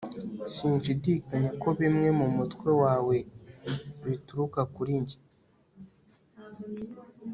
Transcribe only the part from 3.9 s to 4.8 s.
bituruka